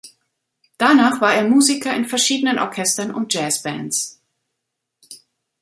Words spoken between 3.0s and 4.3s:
und Jazzbands.